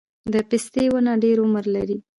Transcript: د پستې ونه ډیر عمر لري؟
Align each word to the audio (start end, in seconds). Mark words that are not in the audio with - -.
د 0.33 0.35
پستې 0.49 0.85
ونه 0.91 1.13
ډیر 1.23 1.37
عمر 1.43 1.65
لري؟ 1.75 1.97